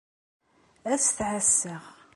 [0.91, 1.83] Ad s-t-ɛasseɣ.